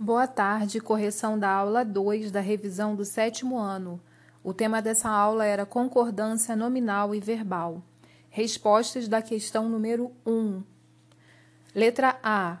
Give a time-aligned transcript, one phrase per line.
[0.00, 4.00] Boa tarde, correção da aula 2 da revisão do sétimo ano.
[4.44, 7.82] O tema dessa aula era concordância nominal e verbal.
[8.30, 10.62] Respostas da questão número 1.
[11.74, 12.58] Letra A.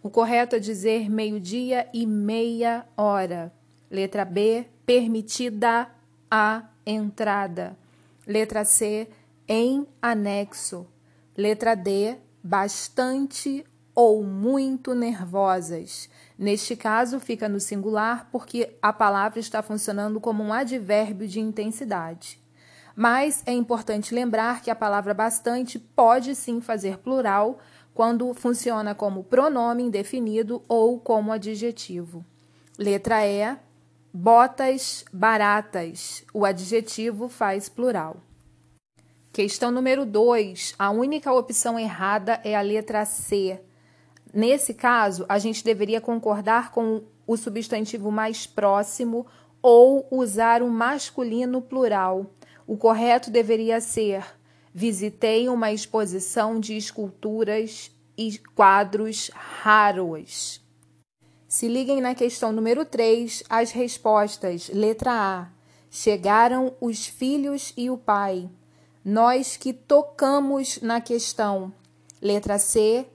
[0.00, 3.52] O correto é dizer meio-dia e meia hora.
[3.90, 4.64] Letra B.
[4.86, 5.90] Permitida
[6.30, 7.76] a entrada.
[8.24, 9.08] Letra C.
[9.48, 10.86] Em anexo.
[11.36, 12.16] Letra D.
[12.44, 13.66] Bastante
[13.96, 16.10] ou muito nervosas.
[16.38, 22.38] Neste caso, fica no singular porque a palavra está funcionando como um advérbio de intensidade.
[22.94, 27.58] Mas é importante lembrar que a palavra bastante pode sim fazer plural
[27.94, 32.22] quando funciona como pronome indefinido ou como adjetivo.
[32.78, 33.56] Letra E,
[34.12, 36.22] botas baratas.
[36.34, 38.18] O adjetivo faz plural.
[39.32, 40.74] Questão número 2.
[40.78, 43.58] A única opção errada é a letra C.
[44.32, 49.26] Nesse caso, a gente deveria concordar com o substantivo mais próximo
[49.62, 52.26] ou usar o masculino plural.
[52.66, 54.24] O correto deveria ser:
[54.72, 60.60] visitei uma exposição de esculturas e quadros raros.
[61.48, 64.68] Se liguem na questão número 3, as respostas.
[64.68, 65.48] Letra A:
[65.90, 68.50] Chegaram os filhos e o pai.
[69.04, 71.72] Nós que tocamos na questão.
[72.20, 73.06] Letra C: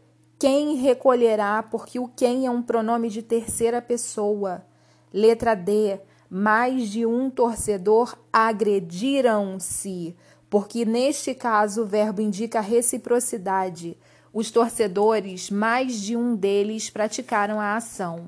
[0.41, 4.65] quem recolherá, porque o quem é um pronome de terceira pessoa.
[5.13, 5.99] Letra D.
[6.27, 10.15] Mais de um torcedor agrediram-se,
[10.49, 13.95] porque neste caso o verbo indica reciprocidade.
[14.33, 18.25] Os torcedores, mais de um deles, praticaram a ação.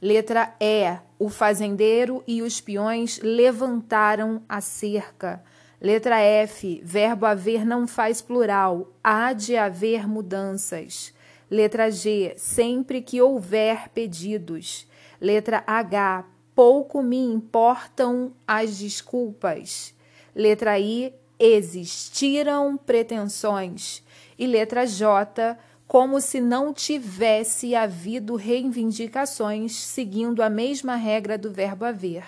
[0.00, 1.00] Letra E.
[1.18, 5.42] O fazendeiro e os peões levantaram a cerca.
[5.80, 6.80] Letra F.
[6.84, 8.92] Verbo haver não faz plural.
[9.02, 11.12] Há de haver mudanças.
[11.50, 14.86] Letra G, sempre que houver pedidos.
[15.20, 19.92] Letra H, pouco me importam as desculpas.
[20.34, 24.02] Letra I, existiram pretensões.
[24.38, 25.58] E letra J,
[25.88, 32.24] como se não tivesse havido reivindicações seguindo a mesma regra do verbo haver.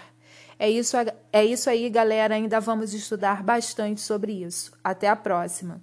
[0.58, 0.96] É isso,
[1.32, 2.34] é isso aí, galera.
[2.34, 4.72] Ainda vamos estudar bastante sobre isso.
[4.82, 5.80] Até a próxima.